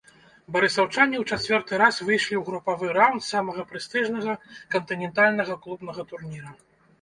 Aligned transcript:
Барысаўчане 0.53 1.17
ў 1.19 1.23
чацвёрты 1.33 1.77
раз 1.81 1.95
выйшлі 2.07 2.35
ў 2.39 2.41
групавы 2.47 2.87
раўнд 2.97 3.23
самага 3.27 3.67
прэстыжнага 3.75 4.33
кантынентальнага 4.77 5.59
клубнага 5.67 6.01
турніра. 6.15 6.51